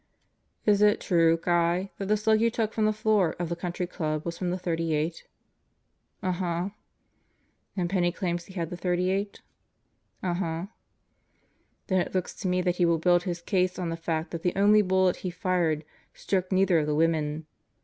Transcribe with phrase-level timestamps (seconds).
[0.65, 3.85] "Is it true, Guy, that the slug you took from the floor of the Country
[3.85, 5.21] Club was from the .38?"
[6.23, 6.69] "Uh huh."
[7.77, 9.41] "And Penney claims he had the .38?"
[10.23, 10.65] "Uh huh."
[11.85, 14.41] "Then it looks to me that he will build his case on the fact that
[14.41, 17.45] the only bullet he fired struck neither of the women.